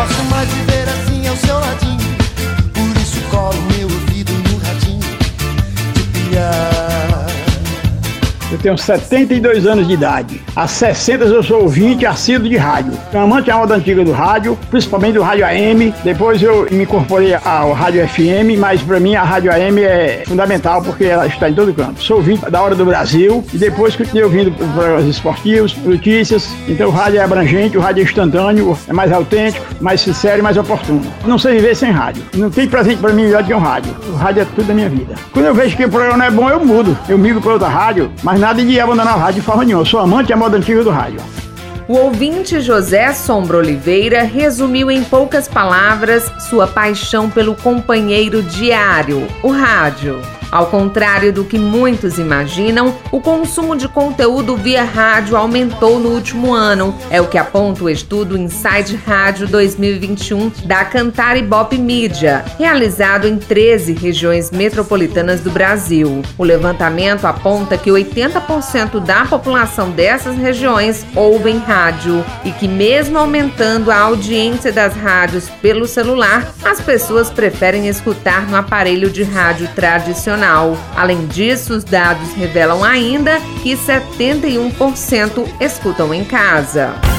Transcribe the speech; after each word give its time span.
posso 0.00 0.24
mais 0.30 0.48
viver 0.54 0.88
assim 0.88 1.28
ao 1.28 1.36
seu 1.36 1.60
ladinho. 1.60 1.89
Tenho 8.60 8.76
72 8.76 9.66
anos 9.66 9.86
de 9.86 9.94
idade. 9.94 10.40
Há 10.54 10.66
60 10.66 11.24
eu 11.24 11.42
sou 11.42 11.62
ouvinte 11.62 12.06
assíduo 12.06 12.48
de 12.48 12.56
rádio. 12.56 12.92
Sou 13.10 13.20
amante 13.20 13.46
da 13.46 13.56
moda 13.56 13.74
antiga 13.74 14.04
do 14.04 14.12
rádio, 14.12 14.58
principalmente 14.70 15.14
do 15.14 15.22
rádio 15.22 15.44
AM. 15.46 15.94
Depois 16.04 16.42
eu 16.42 16.66
me 16.70 16.82
incorporei 16.82 17.34
ao 17.34 17.72
rádio 17.72 18.06
FM, 18.06 18.58
mas 18.58 18.82
para 18.82 19.00
mim 19.00 19.14
a 19.14 19.22
rádio 19.22 19.50
AM 19.52 19.82
é 19.82 20.22
fundamental 20.26 20.82
porque 20.82 21.04
ela 21.04 21.26
está 21.26 21.48
em 21.48 21.54
todo 21.54 21.72
canto. 21.74 22.02
Sou 22.02 22.18
ouvinte 22.18 22.48
da 22.50 22.62
Hora 22.62 22.74
do 22.74 22.84
Brasil 22.84 23.44
e 23.52 23.58
depois 23.58 23.96
continuei 23.96 24.24
ouvindo 24.24 24.52
programas 24.52 25.06
esportivos, 25.06 25.76
notícias. 25.78 26.48
Então 26.68 26.88
o 26.88 26.92
rádio 26.92 27.20
é 27.20 27.22
abrangente, 27.22 27.76
o 27.76 27.80
rádio 27.80 28.02
é 28.02 28.04
instantâneo, 28.04 28.76
é 28.86 28.92
mais 28.92 29.12
autêntico, 29.12 29.64
mais 29.80 30.00
sincero 30.00 30.40
e 30.40 30.42
mais 30.42 30.56
oportuno. 30.56 31.02
Não 31.24 31.38
sei 31.38 31.56
viver 31.56 31.74
sem 31.74 31.90
rádio. 31.90 32.22
Não 32.34 32.50
tem 32.50 32.68
presente 32.68 32.98
para 32.98 33.12
mim 33.12 33.24
melhor 33.24 33.42
do 33.42 33.46
que 33.46 33.54
um 33.54 33.58
rádio. 33.58 33.94
O 34.08 34.16
rádio 34.16 34.42
é 34.42 34.44
tudo 34.44 34.66
da 34.66 34.74
minha 34.74 34.88
vida. 34.88 35.14
Quando 35.32 35.46
eu 35.46 35.54
vejo 35.54 35.76
que 35.76 35.84
o 35.84 35.88
programa 35.88 36.16
não 36.16 36.24
é 36.26 36.30
bom, 36.30 36.48
eu 36.48 36.64
mudo. 36.64 36.96
Eu 37.08 37.16
migro 37.16 37.40
para 37.40 37.52
outra 37.52 37.68
rádio, 37.68 38.10
mas 38.22 38.38
nada 38.38 38.49
de 38.54 38.80
abandonar 38.80 39.16
o 39.16 39.20
rádio 39.20 39.40
de 39.40 39.46
forma 39.46 39.64
nenhuma. 39.64 39.82
Eu 39.82 39.86
sou 39.86 40.00
amante 40.00 40.28
da 40.28 40.36
moda 40.36 40.56
antiga 40.56 40.82
do 40.82 40.90
rádio. 40.90 41.20
O 41.88 41.94
ouvinte 41.94 42.60
José 42.60 43.12
Sombra 43.12 43.56
Oliveira 43.56 44.22
resumiu 44.22 44.90
em 44.90 45.02
poucas 45.02 45.48
palavras 45.48 46.30
sua 46.48 46.66
paixão 46.66 47.28
pelo 47.28 47.54
companheiro 47.56 48.42
diário, 48.42 49.26
o 49.42 49.50
rádio. 49.50 50.20
Ao 50.50 50.66
contrário 50.66 51.32
do 51.32 51.44
que 51.44 51.58
muitos 51.58 52.18
imaginam, 52.18 52.94
o 53.12 53.20
consumo 53.20 53.76
de 53.76 53.86
conteúdo 53.86 54.56
via 54.56 54.82
rádio 54.82 55.36
aumentou 55.36 56.00
no 56.00 56.10
último 56.10 56.52
ano. 56.52 56.94
É 57.08 57.20
o 57.20 57.28
que 57.28 57.38
aponta 57.38 57.84
o 57.84 57.90
estudo 57.90 58.36
Inside 58.36 58.96
Rádio 59.06 59.46
2021 59.46 60.50
da 60.64 60.84
Cantar 60.84 61.36
Ibope 61.36 61.78
Mídia, 61.78 62.44
realizado 62.58 63.28
em 63.28 63.38
13 63.38 63.92
regiões 63.92 64.50
metropolitanas 64.50 65.40
do 65.40 65.50
Brasil. 65.50 66.22
O 66.36 66.42
levantamento 66.42 67.26
aponta 67.26 67.78
que 67.78 67.90
80% 67.90 68.98
da 69.00 69.24
população 69.24 69.90
dessas 69.90 70.36
regiões 70.36 71.06
ouvem 71.14 71.58
rádio 71.58 72.24
e 72.44 72.50
que, 72.50 72.66
mesmo 72.66 73.18
aumentando 73.18 73.90
a 73.90 73.98
audiência 74.00 74.72
das 74.72 74.94
rádios 74.94 75.48
pelo 75.62 75.86
celular, 75.86 76.52
as 76.64 76.80
pessoas 76.80 77.30
preferem 77.30 77.86
escutar 77.86 78.48
no 78.48 78.56
aparelho 78.56 79.10
de 79.10 79.22
rádio 79.22 79.68
tradicional. 79.74 80.39
Além 80.96 81.26
disso, 81.26 81.74
os 81.74 81.84
dados 81.84 82.32
revelam 82.34 82.82
ainda 82.82 83.40
que 83.62 83.76
71% 83.76 85.46
escutam 85.60 86.14
em 86.14 86.24
casa. 86.24 87.09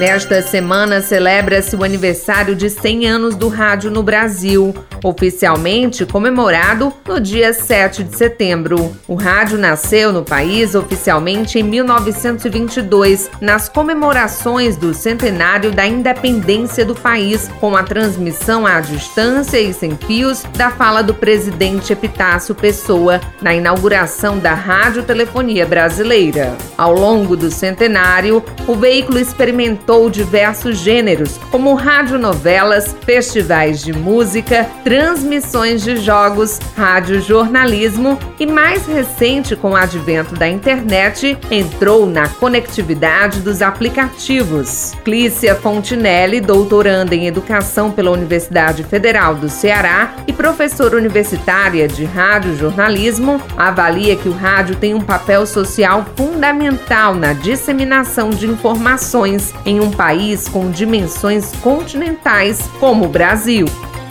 Nesta 0.00 0.40
semana 0.40 1.02
celebra-se 1.02 1.76
o 1.76 1.84
aniversário 1.84 2.56
de 2.56 2.70
100 2.70 3.06
anos 3.06 3.36
do 3.36 3.48
rádio 3.48 3.90
no 3.90 4.02
Brasil, 4.02 4.74
oficialmente 5.04 6.06
comemorado 6.06 6.90
no 7.06 7.20
dia 7.20 7.52
7 7.52 8.04
de 8.04 8.16
setembro. 8.16 8.96
O 9.06 9.14
rádio 9.14 9.58
nasceu 9.58 10.10
no 10.10 10.24
país 10.24 10.74
oficialmente 10.74 11.58
em 11.58 11.62
1922, 11.62 13.30
nas 13.42 13.68
comemorações 13.68 14.74
do 14.74 14.94
centenário 14.94 15.70
da 15.70 15.86
independência 15.86 16.82
do 16.82 16.94
país, 16.94 17.50
com 17.60 17.76
a 17.76 17.82
transmissão 17.82 18.66
à 18.66 18.80
distância 18.80 19.60
e 19.60 19.74
sem 19.74 19.98
fios 19.98 20.44
da 20.56 20.70
fala 20.70 21.02
do 21.02 21.12
presidente 21.12 21.92
Epitácio 21.92 22.54
Pessoa 22.54 23.20
na 23.42 23.54
inauguração 23.54 24.38
da 24.38 24.54
Radiotelefonia 24.54 25.66
Brasileira. 25.66 26.56
Ao 26.78 26.94
longo 26.94 27.36
do 27.36 27.50
centenário, 27.50 28.42
o 28.66 28.74
veículo 28.74 29.18
experimentou 29.18 29.89
diversos 30.10 30.78
gêneros, 30.78 31.38
como 31.50 31.74
radionovelas, 31.74 32.94
festivais 33.04 33.82
de 33.82 33.92
música, 33.92 34.68
transmissões 34.84 35.82
de 35.82 35.96
jogos, 35.96 36.60
radiojornalismo 36.76 38.18
e, 38.38 38.46
mais 38.46 38.86
recente, 38.86 39.56
com 39.56 39.70
o 39.70 39.76
advento 39.76 40.34
da 40.36 40.48
internet, 40.48 41.36
entrou 41.50 42.06
na 42.06 42.28
conectividade 42.28 43.40
dos 43.40 43.62
aplicativos. 43.62 44.92
Clícia 45.04 45.56
Fontinelli, 45.56 46.40
doutoranda 46.40 47.14
em 47.14 47.26
Educação 47.26 47.90
pela 47.90 48.12
Universidade 48.12 48.84
Federal 48.84 49.34
do 49.34 49.48
Ceará 49.48 50.14
e 50.26 50.32
professora 50.32 50.96
universitária 50.96 51.88
de 51.88 52.04
radiojornalismo, 52.04 53.42
avalia 53.56 54.14
que 54.14 54.28
o 54.28 54.32
rádio 54.32 54.76
tem 54.76 54.94
um 54.94 55.00
papel 55.00 55.44
social 55.46 56.06
fundamental 56.14 57.14
na 57.14 57.32
disseminação 57.32 58.30
de 58.30 58.46
informações 58.46 59.52
em 59.64 59.79
um 59.80 59.90
país 59.90 60.48
com 60.48 60.70
dimensões 60.70 61.52
continentais 61.62 62.60
como 62.78 63.06
o 63.06 63.08
Brasil. 63.08 63.66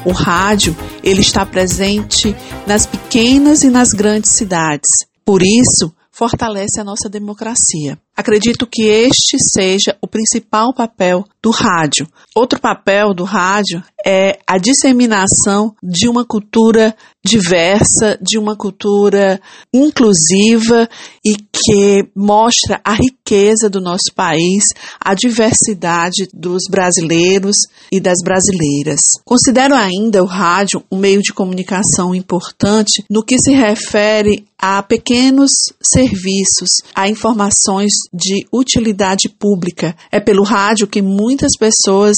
O 0.05 0.11
rádio, 0.11 0.75
ele 1.03 1.21
está 1.21 1.45
presente 1.45 2.35
nas 2.65 2.85
pequenas 2.85 3.63
e 3.63 3.69
nas 3.69 3.93
grandes 3.93 4.31
cidades. 4.31 4.89
Por 5.25 5.41
isso, 5.43 5.93
fortalece 6.11 6.79
a 6.79 6.83
nossa 6.83 7.09
democracia. 7.09 7.97
Acredito 8.15 8.67
que 8.69 8.83
este 8.83 9.37
seja 9.53 9.97
o 10.01 10.07
principal 10.07 10.73
papel 10.73 11.23
do 11.41 11.51
rádio. 11.51 12.07
Outro 12.35 12.59
papel 12.59 13.13
do 13.13 13.23
rádio 13.23 13.81
é 14.05 14.39
a 14.45 14.57
disseminação 14.57 15.73
de 15.81 16.07
uma 16.07 16.25
cultura 16.25 16.95
diversa, 17.23 18.17
de 18.21 18.37
uma 18.37 18.55
cultura 18.55 19.39
inclusiva 19.73 20.89
e 21.25 21.35
que 21.35 22.07
mostra 22.15 22.79
a 22.83 22.93
riqueza 22.93 23.69
do 23.69 23.81
nosso 23.81 24.13
país, 24.15 24.63
a 24.99 25.13
diversidade 25.13 26.27
dos 26.33 26.63
brasileiros 26.69 27.55
e 27.91 27.99
das 27.99 28.17
brasileiras. 28.23 28.99
Considero 29.25 29.75
ainda 29.75 30.23
o 30.23 30.25
rádio 30.25 30.83
um 30.91 30.97
meio 30.97 31.21
de 31.21 31.33
comunicação 31.33 32.15
importante 32.15 33.03
no 33.09 33.23
que 33.23 33.37
se 33.37 33.51
refere 33.51 34.45
a 34.61 34.83
pequenos 34.83 35.51
serviços, 35.81 36.81
a 36.93 37.09
informações 37.09 37.91
de 38.13 38.45
utilidade 38.51 39.29
pública. 39.29 39.95
É 40.11 40.19
pelo 40.19 40.43
rádio 40.43 40.87
que 40.87 41.01
muitas 41.01 41.51
pessoas 41.57 42.15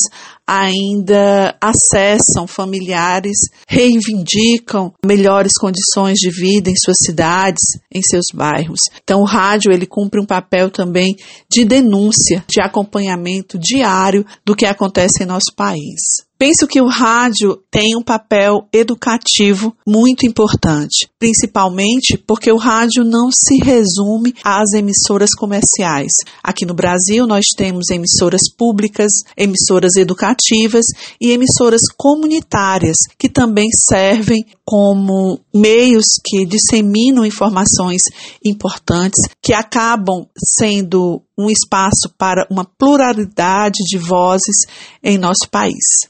ainda 0.48 1.56
acessam 1.62 2.46
familiares, 2.46 3.38
reivindicam 3.68 4.94
melhores 5.06 5.54
condições 5.60 6.18
de 6.18 6.30
vida 6.30 6.70
em 6.70 6.76
suas 6.76 6.98
cidades, 7.06 7.64
em 7.94 8.02
seus 8.02 8.26
bairros. 8.34 8.80
Então 9.04 9.22
o 9.22 9.26
rádio 9.26 9.72
ele 9.72 9.86
cumpre 9.86 10.20
um 10.20 10.26
papel 10.26 10.70
também 10.70 11.16
de 11.50 11.64
denúncia, 11.64 12.44
de 12.50 12.62
acompanhamento 12.62 13.58
diário 13.58 14.26
do 14.46 14.56
que 14.56 14.66
acontece 14.66 15.24
em 15.24 15.26
nosso 15.26 15.54
país. 15.56 16.31
Penso 16.42 16.66
que 16.68 16.82
o 16.82 16.88
rádio 16.88 17.62
tem 17.70 17.96
um 17.96 18.02
papel 18.02 18.68
educativo 18.74 19.76
muito 19.88 20.26
importante, 20.26 21.08
principalmente 21.20 22.18
porque 22.18 22.52
o 22.52 22.58
rádio 22.58 23.04
não 23.04 23.30
se 23.32 23.64
resume 23.64 24.34
às 24.44 24.74
emissoras 24.74 25.36
comerciais. 25.38 26.12
Aqui 26.42 26.66
no 26.66 26.74
Brasil, 26.74 27.28
nós 27.28 27.46
temos 27.56 27.92
emissoras 27.92 28.42
públicas, 28.58 29.12
emissoras 29.38 29.96
educativas 29.98 30.86
e 31.22 31.30
emissoras 31.30 31.82
comunitárias, 31.96 32.98
que 33.20 33.30
também 33.30 33.70
servem 33.88 34.44
como 34.66 35.40
meios 35.54 36.06
que 36.26 36.44
disseminam 36.48 37.24
informações 37.24 38.02
importantes, 38.44 39.22
que 39.44 39.54
acabam 39.54 40.26
sendo 40.58 41.22
um 41.38 41.52
espaço 41.52 42.12
para 42.18 42.48
uma 42.50 42.66
pluralidade 42.66 43.84
de 43.86 44.00
vozes 44.00 44.66
em 45.04 45.20
nosso 45.20 45.48
país. 45.52 46.10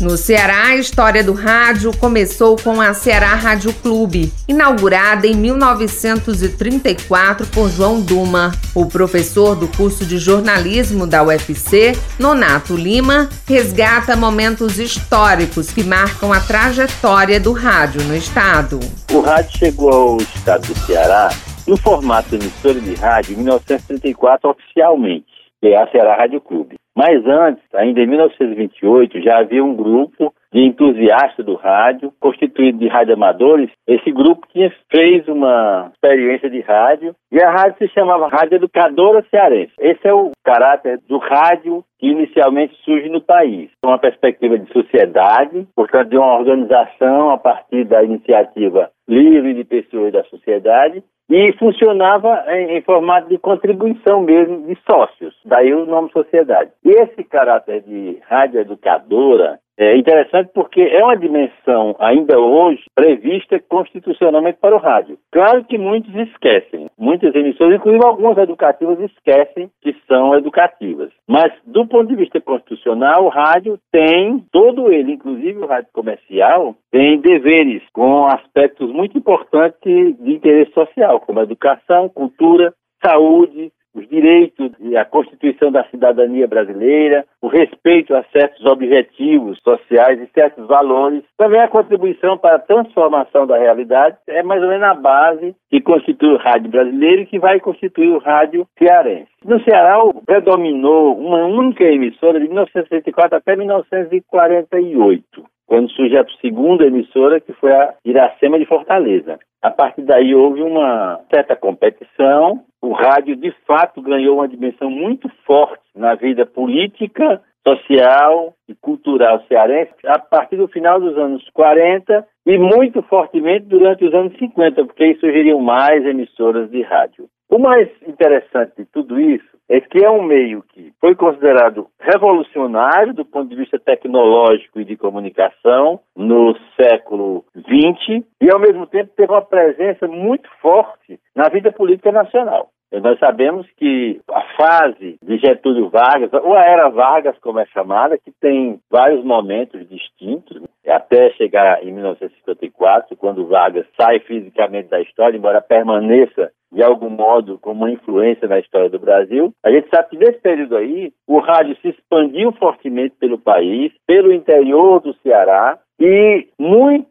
No 0.00 0.16
Ceará, 0.16 0.68
a 0.68 0.76
história 0.76 1.22
do 1.22 1.34
rádio 1.34 1.94
começou 1.94 2.56
com 2.56 2.80
a 2.80 2.94
Ceará 2.94 3.34
Rádio 3.34 3.74
Clube, 3.74 4.32
inaugurada 4.48 5.26
em 5.26 5.34
1934 5.34 7.46
por 7.48 7.68
João 7.68 8.00
Duma. 8.00 8.52
O 8.74 8.86
professor 8.86 9.54
do 9.54 9.68
curso 9.68 10.06
de 10.06 10.16
jornalismo 10.16 11.06
da 11.06 11.22
UFC, 11.22 11.92
Nonato 12.18 12.74
Lima, 12.74 13.28
resgata 13.46 14.16
momentos 14.16 14.78
históricos 14.78 15.70
que 15.70 15.84
marcam 15.84 16.32
a 16.32 16.40
trajetória 16.40 17.38
do 17.38 17.52
rádio 17.52 18.02
no 18.04 18.16
estado. 18.16 18.80
O 19.12 19.20
rádio 19.20 19.58
chegou 19.58 19.92
ao 19.92 20.16
estado 20.16 20.66
do 20.66 20.74
Ceará 20.86 21.28
no 21.66 21.76
formato 21.76 22.30
de 22.30 22.36
emissora 22.36 22.80
de 22.80 22.94
rádio 22.94 23.34
em 23.34 23.36
1934 23.36 24.48
oficialmente, 24.48 25.26
que 25.60 25.68
é 25.68 25.76
a 25.76 25.86
Ceará 25.90 26.16
Rádio 26.16 26.40
Clube. 26.40 26.79
Mas 26.96 27.24
antes, 27.24 27.62
ainda 27.74 28.00
em 28.00 28.06
1928, 28.06 29.22
já 29.22 29.38
havia 29.38 29.64
um 29.64 29.74
grupo 29.74 30.34
de 30.52 30.60
entusiastas 30.60 31.44
do 31.44 31.54
rádio, 31.54 32.12
constituído 32.20 32.78
de 32.78 32.88
radioamadores. 32.88 33.70
Esse 33.86 34.10
grupo 34.10 34.46
tinha, 34.52 34.72
fez 34.90 35.26
uma 35.28 35.90
experiência 35.94 36.50
de 36.50 36.60
rádio 36.60 37.14
e 37.30 37.40
a 37.42 37.50
rádio 37.50 37.76
se 37.78 37.88
chamava 37.88 38.28
Rádio 38.28 38.56
Educadora 38.56 39.24
Cearense. 39.30 39.72
Esse 39.78 40.06
é 40.06 40.12
o 40.12 40.32
caráter 40.44 40.98
do 41.08 41.18
rádio 41.18 41.84
que 41.98 42.08
inicialmente 42.08 42.74
surge 42.84 43.08
no 43.08 43.20
país. 43.20 43.70
Uma 43.84 43.98
perspectiva 43.98 44.58
de 44.58 44.72
sociedade, 44.72 45.66
portanto, 45.76 46.08
de 46.08 46.16
uma 46.16 46.38
organização 46.38 47.30
a 47.30 47.38
partir 47.38 47.84
da 47.84 48.02
iniciativa 48.02 48.90
livre 49.08 49.54
de 49.54 49.64
pessoas 49.64 50.12
da 50.12 50.24
sociedade 50.24 51.02
e 51.30 51.52
funcionava 51.58 52.44
em, 52.48 52.76
em, 52.76 52.82
formato 52.82 53.28
de 53.28 53.38
contribuição 53.38 54.20
mesmo 54.20 54.66
de 54.66 54.76
sócios, 54.90 55.32
daí 55.44 55.72
o 55.72 55.86
nome 55.86 56.10
sociedade. 56.10 56.72
E 56.84 56.90
esse 56.90 57.22
caráter 57.22 57.82
de 57.82 58.18
rádio 58.28 58.60
educadora 58.60 59.60
é 59.80 59.96
interessante 59.96 60.50
porque 60.52 60.82
é 60.82 61.02
uma 61.02 61.16
dimensão 61.16 61.96
ainda 61.98 62.38
hoje 62.38 62.84
prevista 62.94 63.58
constitucionalmente 63.68 64.58
para 64.60 64.76
o 64.76 64.78
rádio. 64.78 65.18
Claro 65.32 65.64
que 65.64 65.78
muitos 65.78 66.14
esquecem, 66.14 66.88
muitas 66.98 67.34
emissoras, 67.34 67.76
inclusive 67.76 68.04
algumas 68.04 68.36
educativas, 68.36 69.00
esquecem 69.00 69.70
que 69.80 69.96
são 70.06 70.34
educativas. 70.34 71.10
Mas 71.26 71.52
do 71.64 71.86
ponto 71.86 72.08
de 72.08 72.16
vista 72.16 72.40
constitucional, 72.40 73.24
o 73.24 73.30
rádio 73.30 73.78
tem, 73.90 74.44
todo 74.52 74.92
ele, 74.92 75.12
inclusive 75.12 75.58
o 75.58 75.66
rádio 75.66 75.88
comercial, 75.92 76.74
tem 76.90 77.18
deveres 77.18 77.82
com 77.92 78.26
aspectos 78.26 78.92
muito 78.92 79.16
importantes 79.16 80.16
de 80.18 80.32
interesse 80.34 80.72
social, 80.72 81.20
como 81.20 81.40
educação, 81.40 82.08
cultura, 82.08 82.74
saúde, 83.02 83.72
direitos 84.10 84.72
e 84.80 84.96
a 84.96 85.04
constituição 85.04 85.70
da 85.70 85.84
cidadania 85.84 86.46
brasileira, 86.46 87.24
o 87.40 87.48
respeito 87.48 88.14
a 88.14 88.24
certos 88.32 88.64
objetivos 88.66 89.58
sociais 89.62 90.20
e 90.20 90.28
certos 90.34 90.66
valores, 90.66 91.22
também 91.38 91.60
a 91.60 91.68
contribuição 91.68 92.36
para 92.36 92.56
a 92.56 92.60
transformação 92.60 93.46
da 93.46 93.56
realidade 93.56 94.16
é 94.28 94.42
mais 94.42 94.62
ou 94.62 94.68
menos 94.68 94.84
a 94.84 94.94
base 94.94 95.54
que 95.70 95.80
constitui 95.80 96.34
o 96.34 96.38
rádio 96.38 96.70
brasileiro 96.70 97.22
e 97.22 97.26
que 97.26 97.38
vai 97.38 97.60
constituir 97.60 98.08
o 98.08 98.18
rádio 98.18 98.66
cearense. 98.78 99.30
No 99.44 99.62
Ceará 99.62 99.98
predominou 100.26 101.16
uma 101.16 101.46
única 101.46 101.84
emissora 101.84 102.38
de 102.40 102.46
1964 102.46 103.38
até 103.38 103.56
1948 103.56 105.44
quando 105.70 105.88
surge 105.92 106.18
a 106.18 106.26
segunda 106.40 106.84
emissora, 106.84 107.38
que 107.38 107.52
foi 107.52 107.70
a 107.70 107.94
Iracema 108.04 108.58
de 108.58 108.66
Fortaleza. 108.66 109.38
A 109.62 109.70
partir 109.70 110.02
daí 110.02 110.34
houve 110.34 110.62
uma 110.62 111.20
certa 111.32 111.54
competição, 111.54 112.64
o 112.82 112.92
rádio 112.92 113.36
de 113.36 113.52
fato 113.66 114.00
ganhou 114.00 114.36
uma 114.36 114.48
dimensão 114.48 114.90
muito 114.90 115.28
forte 115.46 115.82
na 115.94 116.14
vida 116.14 116.46
política, 116.46 117.42
social 117.66 118.54
e 118.68 118.74
cultural 118.74 119.42
cearense 119.46 119.92
a 120.06 120.18
partir 120.18 120.56
do 120.56 120.68
final 120.68 120.98
dos 120.98 121.16
anos 121.18 121.46
40 121.52 122.26
e 122.46 122.58
muito 122.58 123.02
fortemente 123.02 123.66
durante 123.66 124.04
os 124.04 124.14
anos 124.14 124.36
50, 124.38 124.84
porque 124.86 125.04
aí 125.04 125.14
surgiriam 125.16 125.60
mais 125.60 126.04
emissoras 126.06 126.70
de 126.70 126.82
rádio. 126.82 127.28
O 127.50 127.58
mais 127.58 127.88
interessante 128.06 128.74
de 128.78 128.84
tudo 128.84 129.18
isso 129.20 129.50
é 129.68 129.80
que 129.80 130.04
é 130.04 130.08
um 130.08 130.22
meio 130.22 130.62
que 130.62 130.92
foi 131.00 131.16
considerado 131.16 131.88
revolucionário 131.98 133.12
do 133.12 133.24
ponto 133.24 133.48
de 133.48 133.56
vista 133.56 133.76
tecnológico 133.76 134.78
e 134.80 134.84
de 134.84 134.96
comunicação 134.96 135.98
no 136.16 136.56
século 136.80 137.44
XX 137.56 138.24
e, 138.40 138.50
ao 138.52 138.60
mesmo 138.60 138.86
tempo, 138.86 139.12
teve 139.16 139.32
uma 139.32 139.42
presença 139.42 140.06
muito 140.06 140.48
forte 140.62 141.18
na 141.34 141.48
vida 141.48 141.72
política 141.72 142.12
nacional. 142.12 142.70
Nós 142.92 143.18
sabemos 143.18 143.66
que 143.76 144.20
a 144.28 144.42
fase 144.56 145.18
de 145.22 145.38
Getúlio 145.38 145.88
Vargas, 145.88 146.32
ou 146.32 146.54
a 146.54 146.62
era 146.62 146.88
Vargas, 146.88 147.38
como 147.38 147.60
é 147.60 147.66
chamada, 147.66 148.18
que 148.18 148.32
tem 148.40 148.80
vários 148.90 149.24
momentos 149.24 149.88
distintos? 149.88 150.62
Até 150.90 151.30
chegar 151.32 151.82
em 151.82 151.92
1954, 151.92 153.16
quando 153.16 153.46
Vargas 153.46 153.86
sai 154.00 154.20
fisicamente 154.20 154.88
da 154.88 155.00
história, 155.00 155.36
embora 155.36 155.60
permaneça 155.60 156.50
de 156.72 156.82
algum 156.82 157.10
modo 157.10 157.58
como 157.58 157.80
uma 157.80 157.90
influência 157.90 158.46
na 158.46 158.58
história 158.58 158.88
do 158.88 158.98
Brasil. 158.98 159.52
A 159.64 159.70
gente 159.70 159.88
sabe 159.88 160.10
que 160.10 160.18
nesse 160.18 160.40
período 160.40 160.76
aí 160.76 161.12
o 161.26 161.38
rádio 161.40 161.76
se 161.82 161.88
expandiu 161.88 162.52
fortemente 162.52 163.14
pelo 163.18 163.38
país, 163.38 163.92
pelo 164.06 164.32
interior 164.32 165.00
do 165.00 165.12
Ceará 165.14 165.78
e 165.98 166.48
muito 166.58 167.08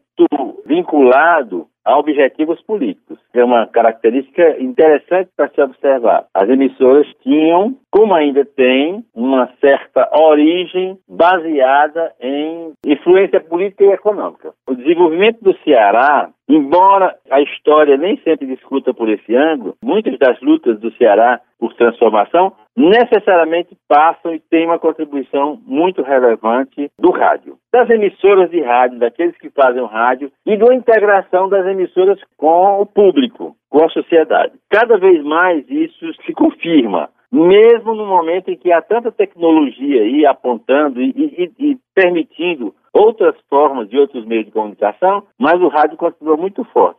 vinculado 0.64 1.66
a 1.84 1.98
objetivos 1.98 2.60
políticos. 2.62 3.18
É 3.34 3.44
uma 3.44 3.66
característica 3.66 4.60
interessante 4.60 5.30
para 5.36 5.48
se 5.48 5.60
observar. 5.60 6.26
As 6.34 6.48
emissoras 6.48 7.06
tinham, 7.22 7.76
como 7.90 8.14
ainda 8.14 8.44
tem, 8.44 9.04
uma 9.14 9.48
certa 9.60 10.08
origem 10.16 10.98
baseada 11.08 12.12
em 12.20 12.72
influência 12.86 13.40
política 13.40 13.84
e 13.84 13.92
econômica. 13.92 14.52
O 14.68 14.74
desenvolvimento 14.74 15.42
do 15.42 15.56
Ceará, 15.58 16.30
embora 16.48 17.16
a 17.30 17.40
história 17.40 17.96
nem 17.96 18.16
sempre 18.18 18.46
discuta 18.46 18.92
por 18.92 19.08
esse 19.08 19.34
ângulo, 19.34 19.74
muitas 19.82 20.18
das 20.18 20.40
lutas 20.40 20.78
do 20.80 20.92
Ceará 20.92 21.40
por 21.58 21.74
transformação 21.74 22.52
necessariamente 22.76 23.76
passam 23.88 24.34
e 24.34 24.40
têm 24.40 24.66
uma 24.66 24.78
contribuição 24.78 25.60
muito 25.66 26.02
relevante 26.02 26.90
do 26.98 27.10
rádio. 27.10 27.56
Das 27.72 27.88
emissoras 27.90 28.50
de 28.50 28.60
rádio, 28.62 28.98
daqueles 28.98 29.36
que 29.38 29.50
fazem 29.50 29.82
o 29.82 29.86
rádio 29.86 30.30
e 30.46 30.56
da 30.56 30.74
integração 30.74 31.48
das 31.48 31.66
emissoras 31.66 32.18
com 32.36 32.80
o 32.80 32.86
público, 32.86 33.56
com 33.68 33.84
a 33.84 33.88
sociedade. 33.90 34.52
Cada 34.70 34.98
vez 34.98 35.22
mais 35.24 35.68
isso 35.68 36.12
se 36.24 36.32
confirma 36.32 37.10
mesmo 37.32 37.94
no 37.94 38.06
momento 38.06 38.50
em 38.50 38.56
que 38.56 38.72
há 38.72 38.82
tanta 38.82 39.12
tecnologia 39.12 40.02
aí 40.02 40.26
apontando 40.26 41.00
e, 41.00 41.10
e, 41.10 41.52
e, 41.58 41.78
permitindo 41.94 42.74
outras 42.92 43.36
formas 43.48 43.88
de 43.88 43.96
outros 43.96 44.24
meios 44.26 44.46
de 44.46 44.50
comunicação, 44.50 45.22
mas 45.38 45.60
o 45.60 45.68
rádio 45.68 45.96
continua 45.96 46.36
muito 46.36 46.64
forte. 46.64 46.98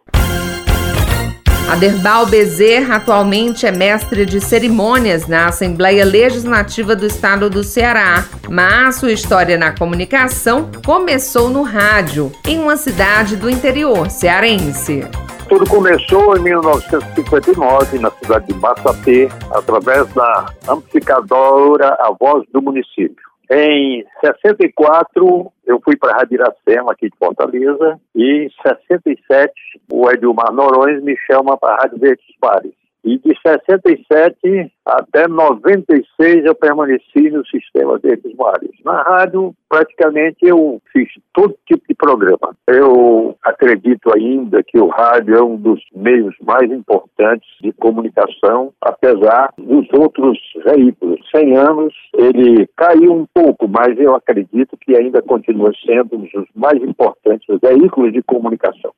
Aderbal 1.72 2.26
Bezerra 2.26 2.98
atualmente 2.98 3.66
é 3.66 3.72
mestre 3.72 4.26
de 4.26 4.42
cerimônias 4.42 5.26
na 5.26 5.48
Assembleia 5.48 6.04
Legislativa 6.04 6.98
do 6.98 7.06
Estado 7.06 7.50
do 7.50 7.64
Ceará, 7.64 8.26
mas 8.50 8.98
sua 8.98 9.14
história 9.14 9.58
na 9.58 9.74
comunicação 9.74 10.70
começou 10.86 11.50
no 11.50 11.62
rádio, 11.62 12.30
em 12.46 12.60
uma 12.60 12.76
cidade 12.76 13.38
do 13.38 13.50
interior 13.50 14.10
cearense. 14.10 15.08
Tudo 15.48 15.66
começou 15.70 16.36
em 16.36 16.42
1959, 16.42 18.00
na 18.00 18.12
cidade 18.12 18.48
de 18.48 18.54
Massapê, 18.56 19.30
através 19.52 20.10
da 20.10 20.48
amplificadora 20.68 21.96
A 22.02 22.14
Voz 22.20 22.44
do 22.52 22.62
Município. 22.62 23.31
Em 23.54 24.06
64, 24.22 25.52
eu 25.66 25.82
fui 25.84 25.98
para 25.98 26.14
a 26.14 26.20
Rádio 26.20 26.36
Iracema, 26.36 26.94
aqui 26.94 27.10
de 27.10 27.18
Fortaleza, 27.18 28.00
e 28.16 28.46
em 28.46 28.50
67, 28.66 29.54
o 29.92 30.10
Edilmar 30.10 30.54
Norões 30.54 31.04
me 31.04 31.18
chama 31.30 31.58
para 31.58 31.74
a 31.74 31.82
Rádio 31.82 32.00
Verdes 32.00 32.26
Pares. 32.40 32.81
E 33.04 33.18
de 33.18 33.36
67 33.46 34.72
até 34.86 35.28
96 35.28 36.46
eu 36.46 36.56
permaneci 36.56 37.30
no 37.32 37.46
sistema 37.48 37.98
desses 38.00 38.36
mares. 38.36 38.72
Na 38.84 39.02
rádio, 39.02 39.54
praticamente 39.70 40.38
eu 40.42 40.82
fiz 40.92 41.10
todo 41.34 41.58
tipo 41.66 41.84
de 41.88 41.96
programa. 41.96 42.56
Eu 42.68 43.36
acredito 43.44 44.12
ainda 44.16 44.62
que 44.64 44.78
o 44.80 44.88
rádio 44.88 45.36
é 45.36 45.44
um 45.44 45.56
dos 45.56 45.82
meios 45.96 46.36
mais 46.42 46.70
importantes 46.72 47.50
de 47.62 47.72
comunicação, 47.74 48.74
apesar 48.82 49.54
dos 49.58 49.88
outros 49.94 50.38
veículos. 50.66 51.20
100 51.36 51.58
anos 51.58 51.94
ele 52.14 52.68
caiu 52.76 53.14
um 53.14 53.26
pouco, 53.34 53.68
mas 53.68 53.98
eu 54.00 54.16
acredito 54.16 54.78
que 54.78 54.96
ainda 54.96 55.22
continua 55.22 55.72
sendo 55.86 56.18
um 56.18 56.22
dos 56.22 56.48
mais 56.56 56.82
importantes 56.82 57.48
veículos 57.62 58.14
de 58.14 58.22
comunicação. 58.24 58.92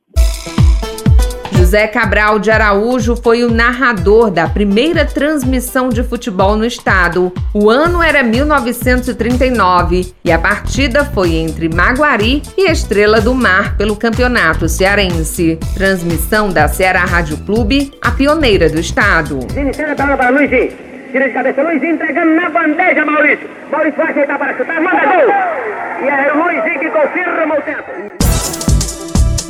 José 1.74 1.88
Cabral 1.88 2.38
de 2.38 2.52
Araújo 2.52 3.16
foi 3.16 3.42
o 3.42 3.50
narrador 3.50 4.30
da 4.30 4.48
primeira 4.48 5.04
transmissão 5.04 5.88
de 5.88 6.04
futebol 6.04 6.54
no 6.54 6.64
estado. 6.64 7.32
O 7.52 7.68
ano 7.68 8.00
era 8.00 8.22
1939 8.22 10.14
e 10.24 10.30
a 10.30 10.38
partida 10.38 11.04
foi 11.04 11.34
entre 11.34 11.68
Maguari 11.68 12.42
e 12.56 12.70
Estrela 12.70 13.20
do 13.20 13.34
Mar 13.34 13.76
pelo 13.76 13.96
Campeonato 13.96 14.68
Cearense. 14.68 15.58
Transmissão 15.74 16.48
da 16.48 16.68
Ceará 16.68 17.04
Rádio 17.04 17.38
Clube, 17.38 17.92
a 18.00 18.12
pioneira 18.12 18.70
do 18.70 18.78
estado. 18.78 19.40
Iniciando 19.56 20.00
a 20.00 20.16
para 20.16 20.30
Luizinho. 20.30 20.70
Tira 21.10 21.26
de 21.26 21.34
cabeça, 21.34 21.60
Luizinho 21.60 21.94
entregando 21.94 22.34
na 22.34 22.50
bandeja, 22.50 23.04
Maurício. 23.04 23.50
Maurício 23.72 23.96
vai 23.96 24.12
ajeitar 24.12 24.38
para 24.38 24.56
chutar, 24.56 24.80
manda 24.80 25.06
gol. 25.06 25.28
E 26.04 26.08
é 26.08 26.32
Luizinho 26.34 26.78
que 26.78 26.90
confirma 26.90 27.58
o 27.58 27.62
tempo. 27.62 28.63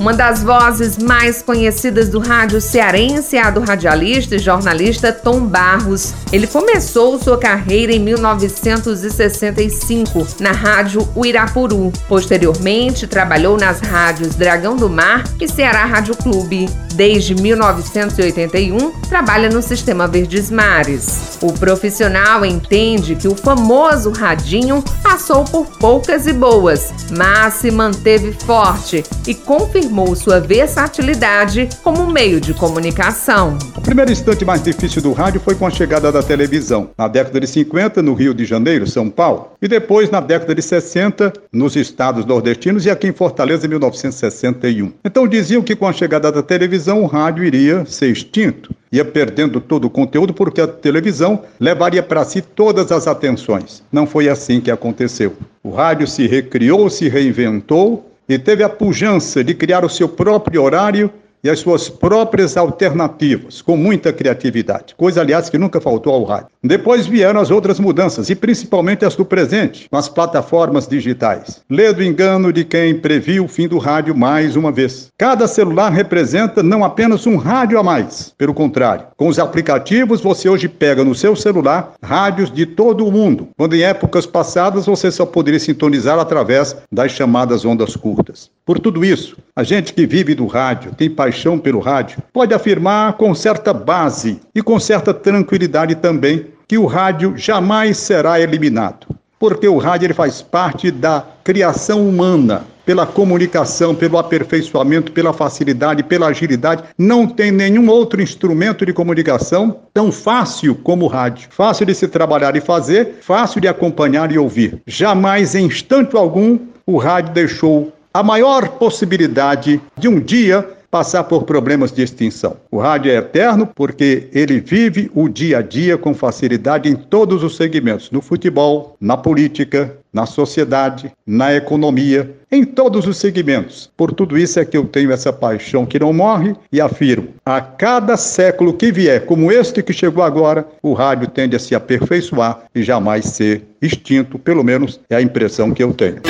Uma 0.05 0.13
das 0.13 0.43
vozes 0.43 0.99
mais 0.99 1.41
conhecidas 1.41 2.11
do 2.11 2.19
rádio 2.19 2.61
cearense 2.61 3.39
é 3.39 3.43
a 3.43 3.49
do 3.49 3.63
radialista 3.63 4.37
e 4.37 4.39
jornalista 4.39 5.11
Tom 5.11 5.47
Barros. 5.47 6.13
Ele 6.31 6.47
começou 6.47 7.19
sua 7.19 7.39
carreira 7.39 7.91
em 7.91 7.99
1965 7.99 10.27
na 10.41 10.53
rádio 10.53 11.09
Uirapuru. 11.17 11.91
Posteriormente, 12.07 13.07
trabalhou 13.07 13.57
nas 13.57 13.81
rádios 13.81 14.35
Dragão 14.35 14.77
do 14.77 14.91
Mar 14.91 15.25
e 15.41 15.49
Ceará 15.49 15.87
Rádio 15.87 16.15
Clube. 16.17 16.69
Desde 16.93 17.35
1981, 17.35 19.01
trabalha 19.09 19.49
no 19.49 19.63
Sistema 19.63 20.07
Verdes 20.07 20.51
Mares. 20.51 21.39
O 21.41 21.51
profissional 21.55 22.45
entende 22.45 23.17
que 23.17 23.27
o 23.27 23.35
famoso 23.35 24.11
radinho 24.11 24.85
passou 25.03 25.45
por 25.45 25.67
poucas 25.79 26.27
e 26.27 26.33
boas, 26.33 26.93
mas 27.17 27.55
se 27.55 27.71
manteve 27.71 28.33
forte 28.33 29.03
e 29.27 29.35
confirmou 29.35 29.94
afirmou 29.95 30.17
sua 30.17 30.41
versatilidade 30.41 31.69
como 31.85 32.11
meio 32.11 32.41
de 32.41 32.53
comunicação. 32.53 33.57
O 33.77 33.81
primeiro 33.81 34.11
instante 34.11 34.45
mais 34.45 34.61
difícil 34.61 35.01
do 35.01 35.13
rádio 35.13 35.41
foi 35.41 35.55
com 35.55 35.65
a 35.65 35.71
chegada 35.71 36.11
da 36.11 36.21
televisão, 36.21 36.91
na 36.99 37.07
década 37.07 37.39
de 37.39 37.47
50 37.47 38.03
no 38.03 38.13
Rio 38.13 38.35
de 38.35 38.45
Janeiro, 38.45 38.89
São 38.89 39.09
Paulo, 39.09 39.53
e 39.63 39.69
depois 39.69 40.11
na 40.11 40.21
década 40.21 40.53
de 40.53 40.63
60 40.63 41.33
nos 41.53 41.77
estados 41.77 42.27
nordestinos 42.27 42.85
e 42.85 42.91
aqui 42.91 43.07
em 43.07 43.13
Fortaleza 43.13 43.67
em 43.67 43.69
1961. 43.71 44.93
Então 45.05 45.29
diziam 45.29 45.63
que 45.63 45.77
com 45.77 45.87
a 45.87 45.93
chegada 45.93 46.33
da 46.33 46.43
televisão 46.43 47.05
o 47.05 47.07
rádio 47.07 47.45
iria 47.45 47.85
ser 47.87 48.09
extinto 48.09 48.75
ia 48.93 49.05
perdendo 49.05 49.61
todo 49.61 49.87
o 49.87 49.91
conteúdo 49.91 50.33
porque 50.33 50.61
a 50.61 50.69
televisão 50.69 51.43
levaria 51.59 52.01
para 52.01 52.25
si 52.25 52.41
todas 52.41 52.93
as 52.93 53.09
atenções. 53.09 53.83
Não 53.91 54.07
foi 54.07 54.29
assim 54.29 54.61
que 54.61 54.71
aconteceu. 54.71 55.35
O 55.65 55.71
rádio 55.71 56.07
se 56.07 56.29
recriou, 56.29 56.89
se 56.89 57.09
reinventou 57.09 58.14
e 58.29 58.39
teve 58.39 58.63
a 58.63 58.69
pujança 58.69 59.45
de 59.45 59.55
criar 59.55 59.85
o 59.85 59.89
seu 59.89 60.09
próprio 60.09 60.63
horário 60.63 61.13
e 61.45 61.51
as 61.51 61.61
suas 61.61 61.91
próprias 61.91 62.57
alternativas, 62.57 63.61
com 63.61 63.77
muita 63.77 64.15
criatividade, 64.15 64.95
coisa, 64.97 65.21
aliás, 65.21 65.51
que 65.51 65.59
nunca 65.59 65.79
faltou 65.79 66.15
ao 66.15 66.25
rádio. 66.25 66.49
Depois 66.63 67.07
vieram 67.07 67.39
as 67.39 67.51
outras 67.51 67.79
mudanças, 67.79 68.31
e 68.31 68.35
principalmente 68.35 69.05
as 69.05 69.15
do 69.15 69.27
presente, 69.27 69.87
com 69.91 69.97
as 69.99 70.09
plataformas 70.09 70.89
digitais. 70.89 71.61
Lê 71.69 71.93
do 71.93 72.03
engano 72.03 72.51
de 72.51 72.65
quem 72.65 72.99
previu 72.99 73.45
o 73.45 73.49
fim 73.49 73.69
do 73.69 73.77
rádio 73.77 74.17
mais 74.17 74.57
uma 74.57 74.73
vez. 74.73 75.09
Cada 75.19 75.47
celular 75.47 75.93
representa 75.93 76.63
não 76.63 76.83
apenas 76.83 77.27
um 77.27 77.37
rádio 77.37 77.79
a 77.79 77.83
mais, 77.83 78.35
pelo 78.39 78.55
contrário. 78.55 79.09
Com 79.17 79.29
os 79.29 79.39
aplicativos, 79.39 80.23
você 80.23 80.49
hoje 80.49 80.67
pega 80.67 81.05
no 81.05 81.15
seu 81.15 81.37
celular 81.37 81.93
rádios 82.03 82.51
de 82.51 82.65
todo 82.65 83.07
o 83.07 83.13
mundo, 83.13 83.49
quando 83.59 83.77
em 83.77 83.83
épocas 83.83 84.25
passadas 84.25 84.87
você 84.87 85.11
só 85.11 85.27
poderia 85.27 85.61
sintonizar 85.61 86.19
através 86.19 86.75
das 86.91 87.13
chamadas 87.13 87.67
ondas 87.67 87.95
curtas. 87.95 88.51
Por 88.65 88.79
tudo 88.79 89.05
isso, 89.05 89.37
a 89.55 89.63
gente 89.63 89.93
que 89.93 90.07
vive 90.07 90.35
do 90.35 90.47
rádio, 90.47 90.95
tem 90.95 91.11
paixão 91.11 91.59
pelo 91.59 91.81
rádio, 91.81 92.23
pode 92.33 92.55
afirmar 92.55 93.13
com 93.13 93.35
certa 93.35 93.75
base 93.75 94.41
e 94.55 94.63
com 94.63 94.81
certa 94.81 95.13
tranquilidade 95.13 95.97
também 95.97 96.47
que 96.67 96.79
o 96.79 96.87
rádio 96.87 97.37
jamais 97.37 97.99
será 97.99 98.41
eliminado. 98.41 99.07
Porque 99.39 99.69
o 99.69 99.77
rádio 99.77 100.07
ele 100.07 100.15
faz 100.15 100.41
parte 100.41 100.91
da 100.91 101.23
criação 101.45 102.09
humana, 102.09 102.65
pela 102.87 103.07
comunicação, 103.07 103.95
pelo 103.95 104.17
aperfeiçoamento, 104.17 105.13
pela 105.13 105.35
facilidade, 105.35 106.03
pela 106.03 106.29
agilidade. 106.29 106.85
Não 106.97 107.27
tem 107.27 107.51
nenhum 107.51 107.89
outro 107.89 108.23
instrumento 108.23 108.87
de 108.87 108.93
comunicação 108.93 109.81
tão 109.93 110.11
fácil 110.13 110.75
como 110.75 111.05
o 111.05 111.09
rádio. 111.09 111.49
Fácil 111.51 111.87
de 111.87 111.95
se 111.95 112.09
trabalhar 112.09 112.57
e 112.57 112.61
fazer, 112.61 113.17
fácil 113.21 113.61
de 113.61 113.69
acompanhar 113.69 114.33
e 114.33 114.39
ouvir. 114.39 114.83
Jamais, 114.87 115.55
em 115.55 115.67
instante 115.67 116.17
algum, 116.17 116.59
o 116.87 116.99
rádio 116.99 117.33
deixou 117.33 117.93
a 118.15 118.23
maior 118.23 118.69
possibilidade 118.79 119.81
de 119.99 120.07
um 120.07 120.21
dia 120.21 120.65
passar 120.89 121.25
por 121.25 121.43
problemas 121.43 121.91
de 121.91 122.01
extinção. 122.01 122.57
O 122.71 122.79
rádio 122.79 123.11
é 123.11 123.17
eterno 123.17 123.69
porque 123.75 124.29
ele 124.33 124.61
vive 124.61 125.11
o 125.13 125.29
dia 125.29 125.59
a 125.59 125.63
dia 125.63 125.99
com 125.99 126.15
facilidade 126.15 126.89
em 126.89 126.95
todos 126.95 127.43
os 127.43 127.57
segmentos, 127.57 128.13
no 128.13 128.23
futebol, 128.23 128.97
na 129.01 129.17
política, 129.17 129.93
na 130.13 130.27
sociedade, 130.27 131.11
na 131.27 131.53
economia, 131.53 132.33
em 132.53 132.63
todos 132.63 133.09
os 133.09 133.17
segmentos. 133.17 133.91
Por 133.97 134.13
tudo 134.13 134.39
isso 134.39 134.61
é 134.61 134.65
que 134.65 134.77
eu 134.77 134.85
tenho 134.85 135.11
essa 135.11 135.33
paixão 135.33 135.85
que 135.85 135.99
não 135.99 136.13
morre 136.13 136.55
e 136.71 136.81
afirmo: 136.81 137.31
a 137.45 137.61
cada 137.61 138.17
século 138.17 138.75
que 138.75 138.93
vier, 138.93 139.27
como 139.27 139.51
este 139.51 139.83
que 139.83 139.93
chegou 139.93 140.23
agora, 140.23 140.65
o 140.81 140.93
rádio 140.93 141.27
tende 141.27 141.57
a 141.57 141.59
se 141.59 141.75
aperfeiçoar 141.75 142.67
e 142.73 142.85
jamais 142.85 143.25
ser 143.25 143.65
extinto, 143.83 144.39
pelo 144.39 144.63
menos 144.63 145.01
é 145.11 145.17
a 145.17 145.21
impressão 145.21 145.75
que 145.75 145.83
eu 145.83 145.93
tenho. 145.93 146.23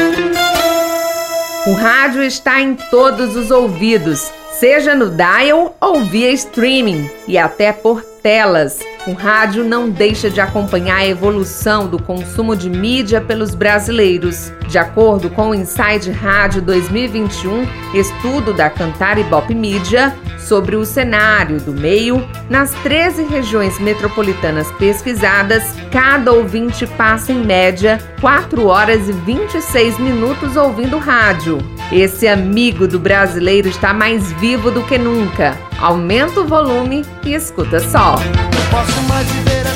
O 1.67 1.73
rádio 1.73 2.23
está 2.23 2.61
em 2.61 2.75
todos 2.75 3.37
os 3.37 3.51
ouvidos, 3.51 4.31
seja 4.53 4.95
no 4.95 5.09
dial 5.09 5.75
ou 5.81 6.05
via 6.05 6.31
streaming 6.33 7.09
e 7.27 7.39
até 7.39 7.73
por 7.73 8.03
telas. 8.23 8.81
O 9.07 9.13
rádio 9.13 9.65
não 9.65 9.91
deixa 9.91 10.31
de 10.31 10.41
acompanhar 10.41 10.97
a 10.97 11.07
evolução 11.07 11.87
do 11.87 12.03
consumo 12.03 12.57
de 12.57 12.71
mídia 12.71 13.21
pelos 13.21 13.55
brasileiros. 13.55 14.51
De 14.67 14.79
acordo 14.79 15.29
com 15.29 15.51
o 15.51 15.55
Inside 15.55 16.11
Rádio 16.11 16.63
2021, 16.63 17.67
estudo 17.93 18.55
da 18.55 18.71
Cantar 18.71 19.19
Ibope 19.19 19.55
Mídia 19.55 20.17
sobre 20.39 20.75
o 20.75 20.87
cenário 20.87 21.61
do 21.61 21.73
meio, 21.73 22.27
nas 22.49 22.71
13 22.83 23.25
regiões 23.25 23.79
metropolitanas 23.79 24.71
pesquisadas, 24.73 25.75
cada 25.93 26.33
ouvinte 26.33 26.87
passa 26.87 27.31
em 27.31 27.45
média 27.45 27.99
4 28.23 28.67
horas 28.67 29.07
e 29.07 29.13
26 29.13 29.99
minutos 29.99 30.57
ouvindo 30.57 30.97
rádio. 30.97 31.59
Esse 31.95 32.27
amigo 32.27 32.89
do 32.89 32.99
brasileiro 32.99 33.69
está 33.69 33.95
mais 33.95 34.33
vivo 34.33 34.69
do 34.69 34.83
que 34.83 34.99
nunca. 34.99 35.57
Aumenta 35.79 36.41
o 36.41 36.45
volume 36.45 37.07
e 37.25 37.35
escuta 37.35 37.79
só. 37.79 38.17
Não 38.17 38.69
posso 38.69 39.01
mais 39.03 39.31
viver 39.31 39.74